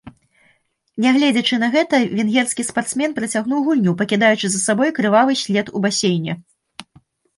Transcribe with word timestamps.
Нягледзячы 1.03 1.59
на 1.63 1.67
гэта, 1.75 1.95
венгерскі 2.19 2.65
спартсмен 2.69 3.11
працягнуў 3.19 3.59
гульню, 3.67 3.91
пакідаючы 4.03 4.47
за 4.55 4.59
сабой 4.67 4.89
крывавы 5.01 5.33
след 5.43 5.65
у 5.77 5.87
басейне. 5.89 6.33